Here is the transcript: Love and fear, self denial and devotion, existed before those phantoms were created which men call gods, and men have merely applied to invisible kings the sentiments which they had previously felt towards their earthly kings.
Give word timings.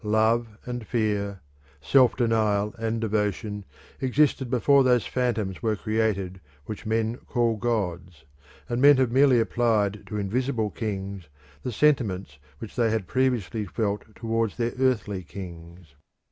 Love 0.03 0.57
and 0.65 0.87
fear, 0.87 1.41
self 1.79 2.15
denial 2.15 2.73
and 2.79 2.99
devotion, 2.99 3.63
existed 4.01 4.49
before 4.49 4.83
those 4.83 5.05
phantoms 5.05 5.61
were 5.61 5.75
created 5.75 6.41
which 6.65 6.87
men 6.87 7.17
call 7.27 7.55
gods, 7.55 8.25
and 8.67 8.81
men 8.81 8.97
have 8.97 9.11
merely 9.11 9.39
applied 9.39 10.03
to 10.07 10.17
invisible 10.17 10.71
kings 10.71 11.29
the 11.61 11.71
sentiments 11.71 12.39
which 12.57 12.75
they 12.75 12.89
had 12.89 13.05
previously 13.05 13.63
felt 13.63 14.15
towards 14.15 14.57
their 14.57 14.73
earthly 14.79 15.21
kings. 15.21 15.93